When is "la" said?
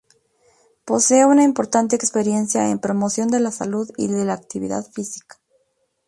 3.39-3.51, 4.25-4.33